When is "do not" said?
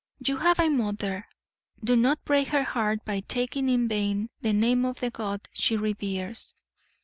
1.83-2.25